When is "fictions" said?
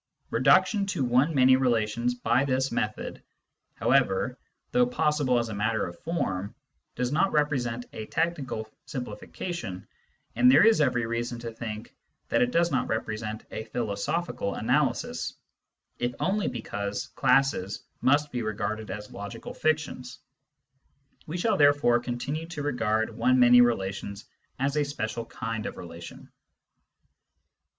19.53-20.17